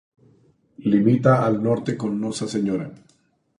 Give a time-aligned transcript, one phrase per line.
[0.93, 2.91] Limita al Norte con Nosa Sra.